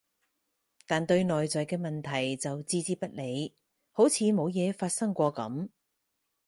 [0.87, 3.53] 但對內在嘅問題就置之不理，
[3.91, 5.69] 好似冇嘢發生過噉